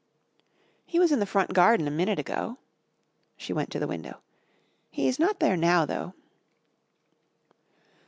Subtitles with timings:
[0.87, 2.57] "He was in the front garden a minute ago."
[3.37, 4.23] She went to the window.
[4.89, 6.15] "He's not there now, though."